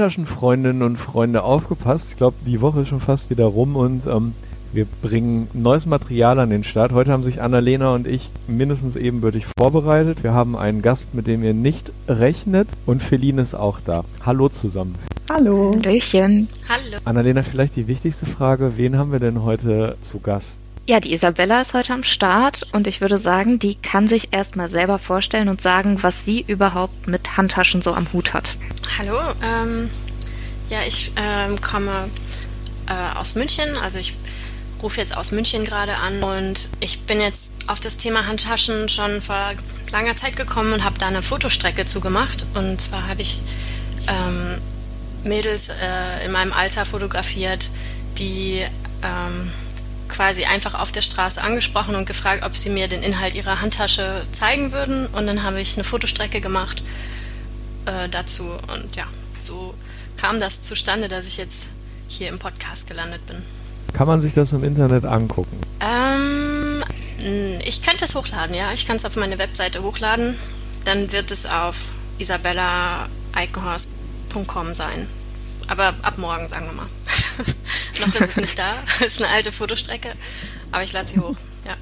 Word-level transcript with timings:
Handtaschenfreundinnen 0.00 0.82
und 0.82 0.96
Freunde 0.96 1.42
aufgepasst. 1.42 2.08
Ich 2.10 2.16
glaube, 2.16 2.36
die 2.46 2.62
Woche 2.62 2.80
ist 2.80 2.88
schon 2.88 3.02
fast 3.02 3.28
wieder 3.28 3.44
rum 3.44 3.76
und 3.76 4.06
ähm, 4.06 4.32
wir 4.72 4.86
bringen 5.02 5.48
neues 5.52 5.84
Material 5.84 6.38
an 6.38 6.48
den 6.48 6.64
Start. 6.64 6.92
Heute 6.92 7.12
haben 7.12 7.22
sich 7.22 7.42
Annalena 7.42 7.94
und 7.94 8.06
ich 8.06 8.30
mindestens 8.48 8.96
ebenbürtig 8.96 9.44
vorbereitet. 9.58 10.22
Wir 10.24 10.32
haben 10.32 10.56
einen 10.56 10.80
Gast, 10.80 11.12
mit 11.12 11.26
dem 11.26 11.44
ihr 11.44 11.52
nicht 11.52 11.92
rechnet 12.08 12.66
und 12.86 13.02
Feline 13.02 13.42
ist 13.42 13.54
auch 13.54 13.78
da. 13.84 14.04
Hallo 14.24 14.48
zusammen. 14.48 14.94
Hallo. 15.28 15.74
Hallöchen. 15.84 16.48
Hallo. 16.66 16.96
Annalena, 17.04 17.42
vielleicht 17.42 17.76
die 17.76 17.86
wichtigste 17.86 18.24
Frage. 18.24 18.78
Wen 18.78 18.96
haben 18.96 19.12
wir 19.12 19.18
denn 19.18 19.42
heute 19.42 19.96
zu 20.00 20.18
Gast? 20.20 20.60
Ja, 20.90 20.98
die 20.98 21.14
Isabella 21.14 21.60
ist 21.60 21.72
heute 21.72 21.92
am 21.92 22.02
Start 22.02 22.66
und 22.72 22.88
ich 22.88 23.00
würde 23.00 23.20
sagen, 23.20 23.60
die 23.60 23.76
kann 23.76 24.08
sich 24.08 24.30
erstmal 24.32 24.68
selber 24.68 24.98
vorstellen 24.98 25.48
und 25.48 25.60
sagen, 25.60 26.02
was 26.02 26.24
sie 26.24 26.44
überhaupt 26.44 27.06
mit 27.06 27.36
Handtaschen 27.36 27.80
so 27.80 27.94
am 27.94 28.12
Hut 28.12 28.34
hat. 28.34 28.56
Hallo, 28.98 29.16
ähm, 29.40 29.88
ja, 30.68 30.78
ich 30.84 31.12
ähm, 31.14 31.60
komme 31.60 32.10
äh, 32.88 33.16
aus 33.16 33.36
München, 33.36 33.76
also 33.80 34.00
ich 34.00 34.14
rufe 34.82 35.00
jetzt 35.00 35.16
aus 35.16 35.30
München 35.30 35.64
gerade 35.64 35.94
an 35.94 36.24
und 36.24 36.70
ich 36.80 37.02
bin 37.02 37.20
jetzt 37.20 37.52
auf 37.68 37.78
das 37.78 37.96
Thema 37.96 38.26
Handtaschen 38.26 38.88
schon 38.88 39.22
vor 39.22 39.52
langer 39.92 40.16
Zeit 40.16 40.34
gekommen 40.34 40.72
und 40.72 40.82
habe 40.82 40.98
da 40.98 41.06
eine 41.06 41.22
Fotostrecke 41.22 41.84
zugemacht. 41.84 42.46
Und 42.54 42.80
zwar 42.80 43.06
habe 43.06 43.22
ich 43.22 43.42
ähm, 44.08 44.60
Mädels 45.22 45.68
äh, 45.68 46.24
in 46.26 46.32
meinem 46.32 46.52
Alter 46.52 46.84
fotografiert, 46.84 47.70
die 48.18 48.64
ähm, 49.04 49.52
quasi 50.10 50.44
einfach 50.44 50.74
auf 50.74 50.92
der 50.92 51.02
Straße 51.02 51.42
angesprochen 51.42 51.94
und 51.94 52.04
gefragt, 52.04 52.44
ob 52.44 52.56
sie 52.56 52.68
mir 52.68 52.88
den 52.88 53.02
Inhalt 53.02 53.34
ihrer 53.34 53.62
Handtasche 53.62 54.26
zeigen 54.32 54.72
würden. 54.72 55.06
Und 55.06 55.26
dann 55.26 55.42
habe 55.42 55.60
ich 55.60 55.76
eine 55.76 55.84
Fotostrecke 55.84 56.40
gemacht 56.40 56.82
äh, 57.86 58.08
dazu. 58.08 58.44
Und 58.44 58.96
ja, 58.96 59.04
so 59.38 59.74
kam 60.16 60.40
das 60.40 60.60
zustande, 60.60 61.08
dass 61.08 61.26
ich 61.26 61.38
jetzt 61.38 61.70
hier 62.08 62.28
im 62.28 62.38
Podcast 62.38 62.86
gelandet 62.88 63.24
bin. 63.26 63.42
Kann 63.92 64.06
man 64.06 64.20
sich 64.20 64.34
das 64.34 64.52
im 64.52 64.62
Internet 64.64 65.04
angucken? 65.04 65.60
Ähm, 65.80 66.84
ich 67.64 67.82
könnte 67.82 68.04
es 68.04 68.14
hochladen, 68.14 68.54
ja. 68.54 68.70
Ich 68.72 68.86
kann 68.86 68.94
es 68.96 69.04
auf 69.04 69.16
meine 69.16 69.38
Webseite 69.38 69.82
hochladen. 69.82 70.36
Dann 70.84 71.10
wird 71.12 71.30
es 71.30 71.46
auf 71.46 71.86
isabella-eikenhorst.com 72.18 74.74
sein. 74.74 75.06
Aber 75.66 75.94
ab 76.02 76.18
morgen, 76.18 76.46
sagen 76.48 76.66
wir 76.66 76.72
mal. 76.72 76.86
Noch 78.00 78.14
ist 78.14 78.30
es 78.30 78.36
nicht 78.36 78.58
da. 78.58 78.74
Es 79.00 79.06
ist 79.14 79.22
eine 79.22 79.32
alte 79.32 79.52
Fotostrecke. 79.52 80.12
Aber 80.72 80.82
ich 80.82 80.92
lade 80.92 81.08
sie 81.08 81.18
hoch, 81.20 81.36
ja. 81.66 81.76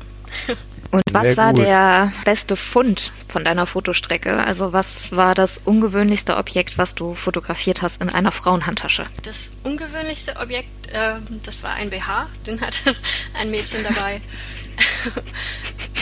Und 0.91 1.03
was 1.13 1.23
Sehr 1.25 1.37
war 1.37 1.53
gut. 1.53 1.67
der 1.67 2.13
beste 2.25 2.57
Fund 2.57 3.13
von 3.29 3.45
deiner 3.45 3.67
Fotostrecke? 3.67 4.39
Also 4.39 4.73
was 4.73 5.13
war 5.13 5.35
das 5.35 5.61
ungewöhnlichste 5.63 6.39
Objekt, 6.39 6.79
was 6.79 6.95
du 6.95 7.15
fotografiert 7.15 7.83
hast 7.83 8.01
in 8.01 8.09
einer 8.09 8.33
Frauenhandtasche? 8.33 9.05
Das 9.23 9.53
ungewöhnlichste 9.65 10.37
Objekt, 10.37 10.91
äh, 10.91 11.17
das 11.45 11.63
war 11.63 11.75
ein 11.75 11.91
BH. 11.91 12.29
Den 12.47 12.63
hatte 12.63 12.95
ein 13.39 13.51
Mädchen 13.51 13.85
dabei. 13.85 14.23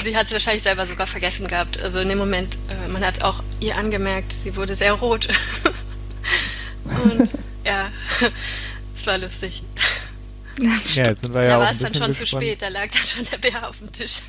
sie 0.04 0.16
hat 0.16 0.26
es 0.26 0.32
wahrscheinlich 0.32 0.62
selber 0.62 0.86
sogar 0.86 1.08
vergessen 1.08 1.48
gehabt. 1.48 1.82
Also 1.82 1.98
in 1.98 2.08
dem 2.08 2.18
Moment, 2.18 2.56
äh, 2.84 2.88
man 2.88 3.04
hat 3.04 3.24
auch 3.24 3.42
ihr 3.58 3.76
angemerkt, 3.76 4.32
sie 4.32 4.54
wurde 4.54 4.76
sehr 4.76 4.92
rot. 4.92 5.28
Und 6.84 7.34
ja, 7.64 7.90
es 8.94 9.06
war 9.06 9.18
lustig. 9.18 9.62
Ja, 10.60 11.06
jetzt 11.08 11.24
sind 11.24 11.34
wir 11.34 11.42
ja 11.42 11.50
da 11.54 11.58
war 11.60 11.70
es 11.70 11.78
dann 11.78 11.94
schon 11.94 12.12
zu 12.14 12.20
gespannt. 12.20 12.44
spät, 12.44 12.62
da 12.62 12.68
lag 12.68 12.88
dann 12.90 13.06
schon 13.06 13.24
der 13.24 13.38
BH 13.38 13.68
auf 13.68 13.78
dem 13.78 13.92
Tisch. 13.92 14.20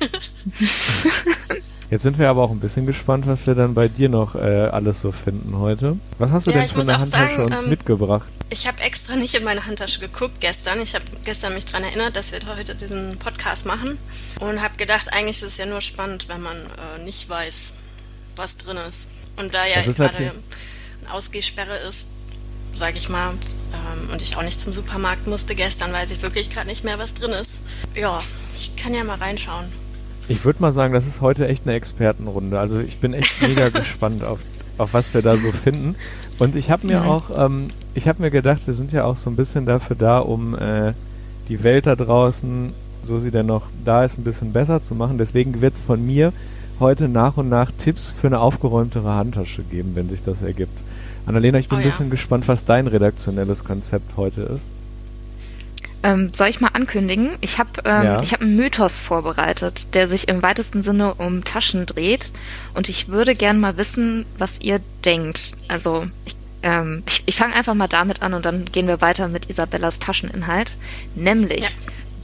Jetzt 1.90 2.02
sind 2.02 2.18
wir 2.18 2.28
aber 2.28 2.42
auch 2.42 2.50
ein 2.50 2.60
bisschen 2.60 2.84
gespannt, 2.84 3.26
was 3.26 3.46
wir 3.46 3.54
dann 3.54 3.72
bei 3.72 3.88
dir 3.88 4.10
noch 4.10 4.34
äh, 4.34 4.38
alles 4.66 5.00
so 5.00 5.10
finden 5.10 5.56
heute. 5.56 5.96
Was 6.18 6.30
hast 6.30 6.46
du 6.46 6.50
Ja, 6.50 6.58
denn 6.58 6.66
ich 6.66 6.72
für 6.72 6.78
muss 6.78 6.88
eine 6.90 6.98
Handtasche 6.98 7.36
sagen, 7.36 7.52
uns 7.54 7.62
ähm, 7.62 7.70
mitgebracht? 7.70 8.28
Ich 8.50 8.66
habe 8.66 8.82
extra 8.82 9.16
nicht 9.16 9.34
in 9.34 9.42
meine 9.42 9.64
Handtasche 9.64 10.00
geguckt 10.00 10.38
gestern. 10.40 10.82
Ich 10.82 10.94
habe 10.94 11.06
gestern 11.24 11.54
mich 11.54 11.64
daran 11.64 11.84
erinnert, 11.84 12.14
dass 12.16 12.30
wir 12.32 12.40
heute 12.54 12.74
diesen 12.74 13.16
Podcast 13.18 13.64
machen 13.64 13.96
und 14.40 14.60
habe 14.60 14.76
gedacht, 14.76 15.10
eigentlich 15.14 15.36
ist 15.36 15.44
es 15.44 15.56
ja 15.56 15.64
nur 15.64 15.80
spannend, 15.80 16.28
wenn 16.28 16.42
man 16.42 16.58
äh, 16.58 17.02
nicht 17.04 17.26
weiß, 17.30 17.80
was 18.36 18.58
drin 18.58 18.76
ist. 18.86 19.08
Und 19.36 19.54
da 19.54 19.66
ja 19.66 19.80
ist 19.80 19.96
gerade 19.96 20.14
eine 20.18 20.32
Ausgehsperre 21.10 21.78
ist, 21.88 22.08
sage 22.74 22.98
ich 22.98 23.08
mal, 23.08 23.32
ähm, 23.72 24.10
und 24.12 24.22
ich 24.22 24.36
auch 24.36 24.42
nicht 24.42 24.60
zum 24.60 24.72
Supermarkt 24.72 25.26
musste 25.26 25.54
gestern, 25.54 25.92
weiß 25.92 26.10
ich 26.12 26.22
wirklich 26.22 26.50
gerade 26.50 26.66
nicht 26.68 26.84
mehr, 26.84 26.98
was 26.98 27.14
drin 27.14 27.32
ist. 27.32 27.62
Ja, 27.94 28.18
ich 28.54 28.76
kann 28.76 28.94
ja 28.94 29.04
mal 29.04 29.16
reinschauen. 29.16 29.66
Ich 30.28 30.44
würde 30.44 30.60
mal 30.60 30.72
sagen, 30.72 30.92
das 30.92 31.06
ist 31.06 31.20
heute 31.20 31.48
echt 31.48 31.62
eine 31.66 31.74
Expertenrunde. 31.74 32.58
Also 32.58 32.80
ich 32.80 32.98
bin 32.98 33.14
echt 33.14 33.40
mega 33.46 33.68
gespannt 33.70 34.22
auf, 34.22 34.38
auf 34.78 34.92
was 34.94 35.12
wir 35.14 35.22
da 35.22 35.36
so 35.36 35.50
finden. 35.52 35.96
Und 36.38 36.54
ich 36.56 36.70
habe 36.70 36.86
mir 36.86 37.00
Mhm. 37.00 37.06
auch, 37.06 37.24
ähm, 37.46 37.68
ich 37.94 38.06
habe 38.08 38.22
mir 38.22 38.30
gedacht, 38.30 38.62
wir 38.66 38.74
sind 38.74 38.92
ja 38.92 39.04
auch 39.04 39.16
so 39.16 39.30
ein 39.30 39.36
bisschen 39.36 39.66
dafür 39.66 39.96
da, 39.96 40.18
um 40.18 40.56
äh, 40.56 40.92
die 41.48 41.62
Welt 41.64 41.86
da 41.86 41.96
draußen, 41.96 42.72
so 43.02 43.18
sie 43.18 43.30
denn 43.30 43.46
noch 43.46 43.62
da 43.84 44.04
ist, 44.04 44.18
ein 44.18 44.24
bisschen 44.24 44.52
besser 44.52 44.82
zu 44.82 44.94
machen. 44.94 45.16
Deswegen 45.18 45.60
wird 45.62 45.74
es 45.74 45.80
von 45.80 46.04
mir 46.04 46.32
heute 46.80 47.08
nach 47.08 47.36
und 47.36 47.48
nach 47.48 47.70
Tipps 47.76 48.14
für 48.20 48.26
eine 48.28 48.40
aufgeräumtere 48.40 49.10
Handtasche 49.14 49.62
geben, 49.62 49.92
wenn 49.94 50.08
sich 50.08 50.22
das 50.22 50.42
ergibt. 50.42 50.76
Annalena, 51.26 51.58
ich 51.58 51.68
bin 51.68 51.78
Oh 51.78 51.80
ein 51.80 51.84
ja. 51.86 51.90
bisschen 51.90 52.10
gespannt, 52.10 52.48
was 52.48 52.64
dein 52.64 52.86
redaktionelles 52.86 53.64
Konzept 53.64 54.16
heute 54.16 54.42
ist. 54.42 54.62
Ähm, 56.04 56.30
soll 56.32 56.46
ich 56.48 56.60
mal 56.60 56.70
ankündigen? 56.74 57.30
Ich 57.40 57.58
habe 57.58 57.70
ähm, 57.84 58.04
Ja. 58.04 58.22
ich 58.22 58.32
hab 58.32 58.40
einen 58.40 58.54
Mythos 58.56 59.00
vorbereitet, 59.00 59.94
der 59.94 60.06
sich 60.06 60.28
im 60.28 60.42
weitesten 60.42 60.80
Sinne 60.80 61.14
um 61.14 61.44
Taschen 61.44 61.86
dreht. 61.86 62.32
Und 62.74 62.88
ich 62.88 63.08
würde 63.08 63.34
gern 63.34 63.58
mal 63.58 63.76
wissen, 63.76 64.24
was 64.38 64.60
ihr 64.60 64.80
denkt. 65.04 65.54
Also 65.66 66.06
ich, 66.24 66.36
ähm, 66.62 67.02
ich, 67.08 67.24
ich 67.26 67.36
fange 67.36 67.54
einfach 67.54 67.74
mal 67.74 67.88
damit 67.88 68.22
an 68.22 68.32
und 68.34 68.44
dann 68.46 68.66
gehen 68.66 68.86
wir 68.86 69.00
weiter 69.00 69.26
mit 69.26 69.46
Isabellas 69.50 69.98
Tascheninhalt. 69.98 70.76
Nämlich, 71.16 71.60
Ja. 71.62 71.68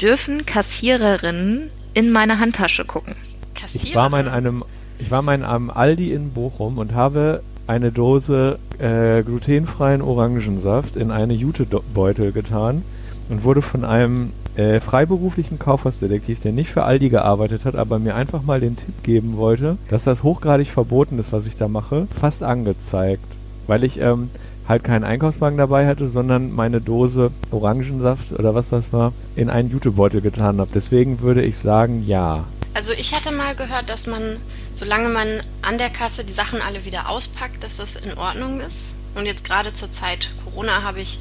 dürfen 0.00 0.47
Kassiererinnen 0.47 1.70
in 1.94 2.12
meine 2.12 2.38
Handtasche 2.38 2.84
gucken? 2.84 3.16
Kassierer. 3.54 3.84
Ich 3.84 3.94
war 3.94 4.09
mal 4.09 4.22
in 4.22 4.28
einem, 4.28 4.65
ich 4.98 5.10
war 5.10 5.22
mal 5.22 5.34
in 5.34 5.44
einem 5.44 5.70
Aldi 5.70 6.12
in 6.12 6.31
Bochum 6.31 6.78
und 6.78 6.94
habe 6.94 7.42
eine 7.66 7.92
Dose 7.92 8.59
äh, 8.78 9.22
glutenfreien 9.22 10.03
Orangensaft 10.03 10.97
in 10.97 11.10
eine 11.10 11.32
Jutebeutel 11.32 12.32
getan 12.32 12.82
und 13.31 13.44
wurde 13.44 13.62
von 13.62 13.84
einem 13.84 14.32
äh, 14.56 14.81
freiberuflichen 14.81 15.59
Kaufhausdetektiv, 15.59 16.41
der 16.41 16.53
nicht 16.53 16.70
für 16.70 16.84
Aldi 16.84 17.09
gearbeitet 17.09 17.64
hat, 17.64 17.75
aber 17.75 17.98
mir 17.98 18.14
einfach 18.14 18.43
mal 18.43 18.60
den 18.60 18.76
Tipp 18.76 19.03
geben 19.03 19.37
wollte, 19.37 19.78
dass 19.88 20.04
das 20.04 20.22
hochgradig 20.22 20.69
verboten 20.69 21.19
ist, 21.19 21.32
was 21.32 21.47
ich 21.47 21.56
da 21.56 21.69
mache, 21.69 22.06
fast 22.20 22.43
angezeigt. 22.43 23.25
Weil 23.66 23.82
ich 23.82 23.98
ähm, 23.98 24.28
halt 24.69 24.84
keinen 24.84 25.04
Einkaufswagen 25.04 25.59
dabei 25.59 25.87
hatte, 25.87 26.06
sondern 26.06 26.54
meine 26.54 26.81
Dose 26.81 27.31
Orangensaft 27.50 28.32
oder 28.32 28.54
was 28.54 28.69
das 28.69 28.93
war, 28.93 29.12
in 29.37 29.50
einen 29.50 29.70
Jutebeutel 29.70 30.20
getan 30.20 30.59
habe. 30.59 30.70
Deswegen 30.75 31.20
würde 31.20 31.43
ich 31.43 31.59
sagen, 31.59 32.04
ja. 32.06 32.44
Also 32.75 32.93
ich 32.93 33.15
hatte 33.15 33.31
mal 33.31 33.55
gehört, 33.55 33.89
dass 33.89 34.09
man, 34.09 34.37
solange 34.75 35.09
man 35.09 35.29
an 35.62 35.79
der 35.79 35.91
Kasse 35.91 36.25
die 36.25 36.33
Sachen 36.33 36.61
alle 36.61 36.85
wieder 36.85 37.09
auspackt, 37.09 37.62
dass 37.62 37.77
das 37.77 37.95
in 37.95 38.19
Ordnung 38.19 38.61
ist. 38.61 38.97
Und 39.15 39.27
jetzt 39.27 39.45
gerade 39.45 39.73
zur 39.73 39.93
Zeit 39.93 40.31
Corona 40.45 40.83
habe 40.83 41.01
ich 41.01 41.21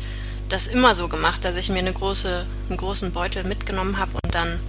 das 0.50 0.68
immer 0.68 0.96
so 0.96 1.08
gemacht, 1.08 1.46
dass 1.46 1.56
ich 1.56 1.69
mir 1.69 1.80
eine 1.80 1.94
große, 1.94 2.46
einen 2.69 2.78
großen 2.78 3.12
Beutel 3.12 3.44
mitgenommen 3.44 3.97
habe 3.97 4.12
und 4.24 4.34
dann 4.34 4.59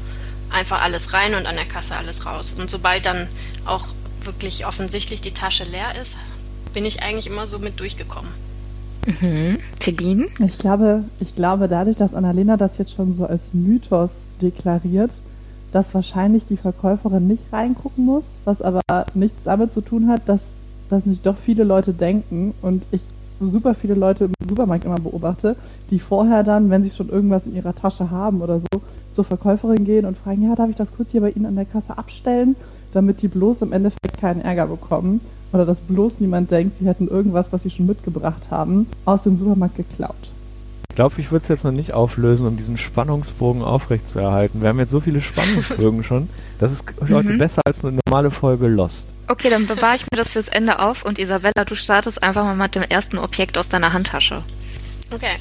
einfach 0.51 0.83
alles 0.83 1.15
rein 1.15 1.35
und 1.35 1.47
an 1.47 1.57
der 1.57 1.65
Kasse 1.65 1.97
alles 1.97 2.27
raus. 2.27 2.55
Und 2.59 2.71
sobald 2.71 3.07
dann 3.07 3.29
auch 3.65 3.87
wirklich 4.21 4.67
offensichtlich 4.67 5.21
die 5.21 5.33
Tasche 5.33 5.65
leer 5.65 5.99
ist, 6.01 6.19
bin 6.75 6.85
ich 6.85 7.03
eigentlich 7.03 7.27
immer 7.27 7.47
so 7.47 7.59
mit 7.59 7.81
durchgekommen. 7.81 8.31
Mhm. 9.07 9.59
Ich 9.79 10.59
glaube, 10.59 11.05
ich 11.21 11.35
glaube, 11.35 11.69
dadurch, 11.69 11.97
dass 11.97 12.15
Annalena 12.15 12.57
das 12.57 12.79
jetzt 12.79 12.95
schon 12.95 13.15
so 13.15 13.27
als 13.27 13.53
Mythos 13.53 14.13
deklariert, 14.41 15.13
dass 15.75 15.93
wahrscheinlich 15.93 16.45
die 16.49 16.57
Verkäuferin 16.57 17.27
nicht 17.27 17.53
reingucken 17.53 18.05
muss, 18.05 18.39
was 18.45 18.63
aber 18.63 18.81
nichts 19.15 19.43
damit 19.43 19.73
zu 19.73 19.81
tun 19.81 20.09
hat, 20.09 20.23
dass 20.27 20.55
das 20.89 21.05
nicht 21.05 21.27
doch 21.27 21.37
viele 21.37 21.65
Leute 21.65 21.93
denken 21.93 22.55
und 22.63 22.87
ich 22.93 23.03
super 23.41 23.75
viele 23.75 23.95
Leute 23.95 24.27
im 24.27 24.49
Supermarkt 24.49 24.85
immer 24.85 25.01
beobachte, 25.01 25.57
die 25.91 25.99
vorher 25.99 26.45
dann, 26.45 26.71
wenn 26.71 26.85
sie 26.85 26.91
schon 26.91 27.09
irgendwas 27.09 27.47
in 27.47 27.57
ihrer 27.57 27.75
Tasche 27.75 28.13
haben 28.13 28.41
oder 28.41 28.61
so, 28.61 28.83
zur 29.11 29.25
Verkäuferin 29.25 29.85
gehen 29.85 30.07
und 30.07 30.17
fragen, 30.17 30.43
ja, 30.43 30.55
darf 30.55 30.71
ich 30.71 30.77
das 30.77 30.95
kurz 30.95 31.11
hier 31.11 31.21
bei 31.21 31.31
Ihnen 31.31 31.47
an 31.47 31.57
der 31.57 31.65
Kasse 31.65 31.99
abstellen, 31.99 32.55
damit 32.93 33.21
die 33.23 33.29
bloß 33.29 33.63
im 33.63 33.73
Endeffekt 33.73 34.19
keinen 34.21 34.43
Ärger 34.43 34.69
bekommen 34.69 35.21
oder 35.53 35.67
dass 35.67 35.81
bloß 35.81 36.21
niemand 36.21 36.53
denkt, 36.53 36.79
sie 36.79 36.87
hätten 36.87 37.09
irgendwas, 37.09 37.53
was 37.53 37.65
sie 37.65 37.71
schon 37.71 37.87
mitgebracht 37.87 38.53
haben, 38.53 38.87
aus 39.05 39.23
dem 39.23 39.37
Supermarkt 39.37 39.77
geklaut. 39.77 40.15
Ich 40.95 40.97
glaube, 40.97 41.21
ich 41.21 41.33
würde 41.33 41.43
es 41.43 41.49
jetzt 41.49 41.65
noch 41.65 41.73
nicht 41.73 41.93
auflösen, 41.93 42.47
um 42.47 42.57
diesen 42.57 42.79
Spannungsbogen 42.79 43.63
aufrechtzuerhalten. 43.63 44.61
Wir 44.63 44.69
haben 44.69 44.79
jetzt 44.79 44.93
so 44.93 45.01
viele 45.01 45.21
Spannungsbögen 45.21 46.05
schon. 46.09 46.29
Das 46.61 46.71
ist 46.71 46.85
heute 47.01 47.31
Mhm. 47.31 47.39
besser 47.39 47.63
als 47.67 47.85
eine 47.85 47.99
normale 48.07 48.31
Folge 48.31 48.69
Lost. 48.69 49.09
Okay, 49.27 49.51
dann 49.51 49.67
bewahre 49.67 49.97
ich 49.97 50.03
mir 50.03 50.17
das 50.17 50.31
fürs 50.31 50.47
Ende 50.47 50.79
auf 50.79 51.05
und 51.05 51.19
Isabella, 51.19 51.65
du 51.67 51.75
startest 51.75 52.23
einfach 52.23 52.45
mal 52.45 52.55
mit 52.55 52.77
dem 52.77 52.85
ersten 52.85 53.19
Objekt 53.19 53.59
aus 53.59 53.69
deiner 53.69 53.93
Handtasche. 53.93 54.45
Okay. 55.11 55.33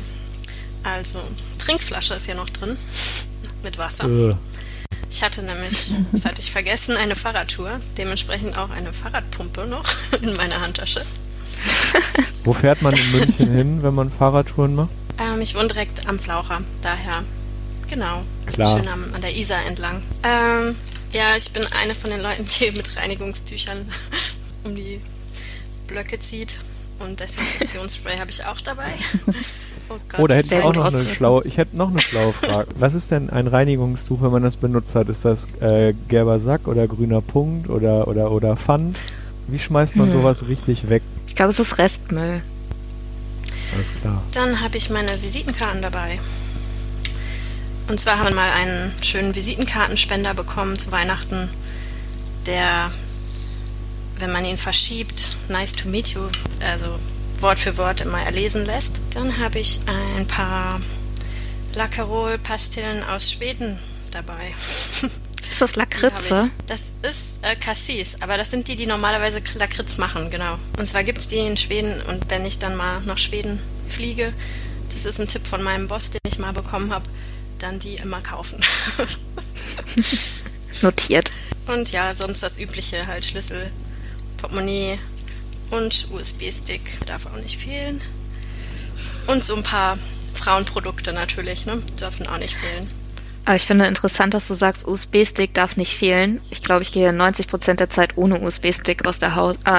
Also, 0.81 1.19
Trinkflasche 1.59 2.15
ist 2.15 2.25
hier 2.25 2.33
noch 2.33 2.49
drin. 2.49 2.75
Mit 3.61 3.77
Wasser. 3.77 4.05
Äh, 4.09 4.31
Ich 5.07 5.21
hatte 5.21 5.43
nämlich, 5.43 5.93
das 6.11 6.25
hatte 6.25 6.41
ich 6.41 6.51
vergessen, 6.51 6.97
eine 6.97 7.15
Fahrradtour. 7.15 7.79
Dementsprechend 7.95 8.57
auch 8.57 8.71
eine 8.71 8.91
Fahrradpumpe 8.91 9.67
noch 9.67 9.85
in 10.19 10.33
meiner 10.35 10.59
Handtasche. 10.63 11.03
Wo 12.43 12.53
fährt 12.53 12.81
man 12.81 12.95
in 12.95 13.11
München 13.19 13.51
hin, 13.51 13.83
wenn 13.83 13.93
man 13.93 14.09
Fahrradtouren 14.11 14.73
macht? 14.73 14.89
Ich 15.43 15.55
wohne 15.55 15.67
direkt 15.67 16.07
am 16.07 16.19
Flaucher, 16.19 16.61
daher. 16.81 17.23
Genau. 17.89 18.23
Klar. 18.45 18.77
Schön 18.77 18.87
am, 18.87 19.13
an 19.13 19.19
der 19.19 19.35
Isar 19.35 19.65
entlang. 19.65 20.01
Ähm, 20.23 20.73
ja, 21.11 21.35
ich 21.35 21.51
bin 21.51 21.63
eine 21.77 21.93
von 21.93 22.11
den 22.11 22.21
Leuten, 22.21 22.45
die 22.45 22.71
mit 22.71 22.95
Reinigungstüchern 22.95 23.85
um 24.63 24.73
die 24.73 25.01
Blöcke 25.87 26.17
zieht. 26.17 26.53
Und 26.99 27.19
Desinfektionsspray 27.19 28.19
habe 28.19 28.31
ich 28.31 28.45
auch 28.45 28.61
dabei. 28.61 28.93
Oh, 29.89 29.95
Gott. 30.07 30.19
oh 30.21 30.27
da 30.27 30.35
hätte 30.35 30.55
ich 30.55 30.61
auch 30.61 30.73
noch 30.73 30.93
eine 30.93 31.03
schlaue, 31.03 31.45
ich 31.45 31.57
hätte 31.57 31.75
noch 31.75 31.89
eine 31.89 31.99
schlaue 31.99 32.31
Frage. 32.41 32.69
Was 32.77 32.93
ist 32.93 33.11
denn 33.11 33.29
ein 33.29 33.47
Reinigungstuch, 33.47 34.21
wenn 34.21 34.31
man 34.31 34.41
das 34.41 34.55
benutzt 34.55 34.95
hat? 34.95 35.09
Ist 35.09 35.25
das 35.25 35.45
äh, 35.59 35.93
gelber 36.07 36.39
Sack 36.39 36.69
oder 36.69 36.87
grüner 36.87 37.19
Punkt 37.19 37.69
oder, 37.69 38.07
oder, 38.07 38.31
oder 38.31 38.55
Pfand? 38.55 38.97
Wie 39.49 39.59
schmeißt 39.59 39.97
man 39.97 40.07
hm. 40.07 40.13
sowas 40.13 40.47
richtig 40.47 40.87
weg? 40.87 41.03
Ich 41.27 41.35
glaube, 41.35 41.51
es 41.51 41.59
ist 41.59 41.77
Restmüll. 41.77 42.41
Alles 43.73 44.01
klar. 44.01 44.23
Dann 44.31 44.61
habe 44.61 44.77
ich 44.77 44.89
meine 44.89 45.23
Visitenkarten 45.23 45.81
dabei. 45.81 46.19
Und 47.87 47.99
zwar 47.99 48.17
haben 48.17 48.29
wir 48.29 48.35
mal 48.35 48.51
einen 48.51 48.91
schönen 49.01 49.35
Visitenkartenspender 49.35 50.33
bekommen 50.33 50.77
zu 50.77 50.91
Weihnachten, 50.91 51.49
der, 52.45 52.91
wenn 54.19 54.31
man 54.31 54.45
ihn 54.45 54.57
verschiebt, 54.57 55.29
nice 55.49 55.73
to 55.73 55.89
meet 55.89 56.09
you, 56.09 56.21
also 56.61 56.97
Wort 57.39 57.59
für 57.59 57.77
Wort 57.77 58.01
immer 58.01 58.21
erlesen 58.21 58.65
lässt. 58.65 59.01
Dann 59.13 59.37
habe 59.37 59.59
ich 59.59 59.81
ein 59.85 60.25
paar 60.27 60.79
Lackerol-Pastillen 61.75 63.03
aus 63.03 63.31
Schweden 63.31 63.79
dabei. 64.11 64.53
Ist 65.53 65.61
das 65.61 65.75
Lakritze? 65.75 66.49
Das 66.65 66.93
ist 67.03 67.37
äh, 67.43 67.55
Cassis, 67.55 68.17
aber 68.21 68.37
das 68.37 68.49
sind 68.49 68.67
die, 68.67 68.75
die 68.75 68.87
normalerweise 68.87 69.39
Lakritz 69.53 69.99
machen, 69.99 70.31
genau. 70.31 70.57
Und 70.79 70.87
zwar 70.87 71.03
gibt 71.03 71.19
es 71.19 71.27
die 71.27 71.37
in 71.37 71.57
Schweden 71.57 72.01
und 72.07 72.31
wenn 72.31 72.43
ich 72.43 72.57
dann 72.57 72.75
mal 72.75 73.01
nach 73.01 73.19
Schweden 73.19 73.59
fliege, 73.87 74.33
das 74.89 75.05
ist 75.05 75.19
ein 75.19 75.27
Tipp 75.27 75.45
von 75.45 75.61
meinem 75.61 75.87
Boss, 75.87 76.09
den 76.09 76.21
ich 76.25 76.39
mal 76.39 76.53
bekommen 76.53 76.91
habe, 76.91 77.05
dann 77.59 77.77
die 77.77 77.93
immer 77.97 78.19
kaufen. 78.19 78.61
Notiert. 80.81 81.31
Und 81.67 81.91
ja, 81.91 82.15
sonst 82.15 82.41
das 82.41 82.57
übliche 82.57 83.05
halt 83.05 83.23
Schlüssel, 83.23 83.69
Portemonnaie 84.37 84.97
und 85.69 86.07
USB-Stick 86.11 87.05
darf 87.05 87.27
auch 87.27 87.39
nicht 87.39 87.61
fehlen. 87.61 88.01
Und 89.27 89.45
so 89.45 89.55
ein 89.55 89.61
paar 89.61 89.99
Frauenprodukte 90.33 91.13
natürlich, 91.13 91.67
ne? 91.67 91.77
Dürfen 91.99 92.25
auch 92.25 92.39
nicht 92.39 92.55
fehlen. 92.55 93.02
Aber 93.45 93.55
ich 93.55 93.63
finde 93.63 93.85
interessant, 93.85 94.33
dass 94.33 94.47
du 94.47 94.53
sagst, 94.53 94.87
USB-Stick 94.87 95.53
darf 95.53 95.75
nicht 95.75 95.95
fehlen. 95.95 96.39
Ich 96.49 96.63
glaube, 96.63 96.81
ich 96.83 96.91
gehe 96.91 97.09
90% 97.09 97.73
der 97.75 97.89
Zeit 97.89 98.15
ohne 98.15 98.41
USB-Stick 98.41 99.05
aus, 99.05 99.19
äh, 99.21 99.27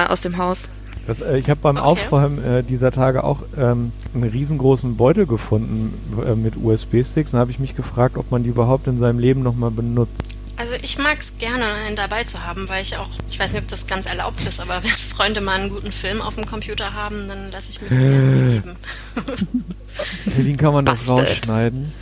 aus 0.07 0.21
dem 0.21 0.37
Haus. 0.37 0.69
Das, 1.07 1.21
äh, 1.21 1.37
ich 1.37 1.49
habe 1.49 1.59
beim 1.61 1.77
okay. 1.77 1.85
Aufräumen 1.85 2.43
äh, 2.43 2.63
dieser 2.63 2.91
Tage 2.91 3.23
auch 3.23 3.39
ähm, 3.57 3.91
einen 4.13 4.29
riesengroßen 4.29 4.97
Beutel 4.97 5.25
gefunden 5.25 5.93
äh, 6.25 6.35
mit 6.35 6.55
USB-Sticks. 6.57 7.31
Dann 7.31 7.39
habe 7.39 7.51
ich 7.51 7.59
mich 7.59 7.75
gefragt, 7.75 8.17
ob 8.17 8.31
man 8.31 8.43
die 8.43 8.49
überhaupt 8.49 8.87
in 8.87 8.99
seinem 8.99 9.19
Leben 9.19 9.41
nochmal 9.41 9.71
benutzt. 9.71 10.35
Also 10.57 10.73
ich 10.81 10.97
mag 10.97 11.17
es 11.19 11.37
gerne, 11.37 11.65
einen 11.85 11.97
dabei 11.97 12.23
zu 12.23 12.45
haben, 12.45 12.69
weil 12.69 12.81
ich 12.81 12.95
auch, 12.97 13.09
ich 13.29 13.37
weiß 13.37 13.53
nicht, 13.53 13.63
ob 13.63 13.67
das 13.67 13.87
ganz 13.87 14.05
erlaubt 14.05 14.45
ist, 14.45 14.61
aber 14.61 14.75
wenn 14.83 14.89
Freunde 14.89 15.41
mal 15.41 15.59
einen 15.59 15.69
guten 15.69 15.91
Film 15.91 16.21
auf 16.21 16.35
dem 16.35 16.45
Computer 16.45 16.93
haben, 16.93 17.27
dann 17.27 17.51
lasse 17.51 17.71
ich 17.71 17.81
mir 17.81 17.89
den 17.89 17.99
gerne 17.99 18.61
geben. 18.61 18.75
Den 20.37 20.57
kann 20.57 20.73
man 20.73 20.85
das 20.85 21.07
rausschneiden. 21.07 21.93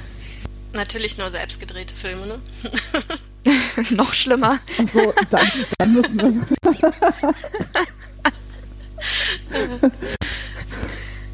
Natürlich 0.74 1.18
nur 1.18 1.30
selbstgedrehte 1.30 1.94
Filme, 1.94 2.26
ne? 2.26 2.40
Noch 3.96 4.14
schlimmer. 4.14 4.60
Achso, 4.82 5.14
dann, 5.30 5.48
dann 5.78 5.94
müssen 5.94 6.18
wir. 6.18 6.26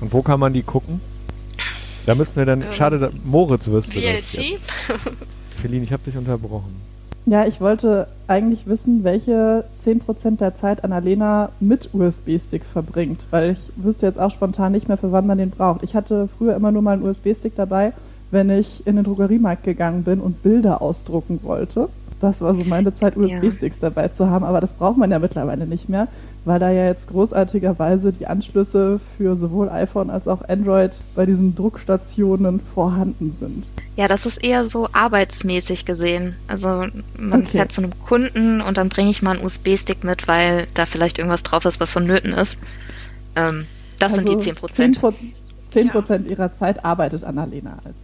Und 0.01 0.13
wo 0.13 0.21
kann 0.21 0.39
man 0.39 0.53
die 0.53 0.63
gucken? 0.63 1.01
Da 2.06 2.15
müssten 2.15 2.38
wir 2.38 2.45
dann. 2.45 2.62
Ähm, 2.62 2.74
schade, 2.74 3.12
Moritz 3.24 3.68
wüsste 3.68 4.00
VLC? 4.00 4.15
das. 4.15 4.36
VLC? 4.36 4.59
Feline, 5.62 5.83
ich 5.83 5.94
habe 5.94 6.03
dich 6.03 6.18
unterbrochen. 6.18 6.81
Ja, 7.25 7.45
ich 7.45 7.62
wollte 7.62 8.07
eigentlich 8.27 8.65
wissen, 8.65 9.03
welche 9.03 9.63
10% 9.86 10.38
der 10.38 10.56
Zeit 10.56 10.83
Annalena 10.83 11.51
mit 11.59 11.89
USB-Stick 11.94 12.63
verbringt, 12.65 13.21
weil 13.30 13.51
ich 13.51 13.59
wüsste 13.75 14.07
jetzt 14.07 14.18
auch 14.18 14.31
spontan 14.31 14.71
nicht 14.71 14.88
mehr, 14.88 14.97
für 14.97 15.12
wann 15.12 15.27
man 15.27 15.38
den 15.38 15.51
braucht. 15.51 15.83
Ich 15.83 15.94
hatte 15.94 16.27
früher 16.38 16.56
immer 16.56 16.71
nur 16.71 16.81
mal 16.81 16.94
einen 16.94 17.03
USB-Stick 17.03 17.56
dabei, 17.56 17.94
wenn 18.31 18.50
ich 18.50 18.86
in 18.86 18.96
den 18.96 19.06
Drogeriemarkt 19.06 19.64
gegangen 19.64 20.04
bin 20.04 20.20
und 20.20 20.44
Bilder 20.44 20.81
ausdrucken 20.81 21.40
wollte. 21.44 21.90
Das 22.20 22.42
war 22.42 22.54
so 22.54 22.66
meine 22.66 22.94
Zeit, 22.94 23.16
USB-Sticks 23.16 23.78
ja. 23.81 23.90
dabei 23.90 24.10
zu 24.10 24.30
haben, 24.30 24.44
aber 24.44 24.60
das 24.60 24.74
braucht 24.74 24.98
man 24.98 25.10
ja 25.10 25.20
mittlerweile 25.20 25.66
nicht 25.66 25.88
mehr, 25.88 26.10
weil 26.44 26.60
da 26.60 26.70
ja 26.70 26.86
jetzt 26.86 27.08
großartigerweise 27.08 28.12
die 28.12 28.28
Anschlüsse 28.28 29.00
für 29.18 29.38
sowohl 29.38 29.70
iPhone 29.70 30.10
als 30.10 30.28
auch 30.28 30.42
Android 30.50 30.92
bei 31.16 31.26
diesen 31.26 31.56
Druckstationen 31.56 32.60
vorhanden 32.76 33.38
sind. 33.40 33.64
Ja, 33.96 34.10
das 34.10 34.26
ist 34.26 34.44
eher 34.44 34.66
so 34.66 34.90
arbeitsmäßig 34.92 35.86
gesehen. 35.86 36.36
Also 36.48 36.86
man 37.18 37.42
okay. 37.42 37.52
fährt 37.52 37.72
zu 37.72 37.82
einem 37.82 37.98
Kunden 38.00 38.62
und 38.62 38.78
dann 38.78 38.90
bringe 38.90 39.10
ich 39.10 39.22
mal 39.22 39.38
einen 39.38 39.46
USB-Stick 39.46 40.04
mit, 40.04 40.28
weil 40.28 40.68
da 40.74 40.86
vielleicht 40.86 41.20
irgendwas 41.20 41.44
drauf 41.44 41.64
ist, 41.66 41.80
was 41.80 41.92
vonnöten 41.92 42.34
ist. 42.34 42.60
Ähm, 43.36 43.66
das 43.98 44.14
also 44.14 44.25
sind 44.25 44.40
die 44.40 44.46
10 44.46 44.56
Prozent. 44.56 45.00
10 45.70 45.90
Prozent 45.90 46.25
ja. 46.25 46.32
ihrer 46.32 46.54
Zeit 46.54 46.84
arbeitet 46.84 47.24
Annalena 47.24 47.78
als. 47.84 47.96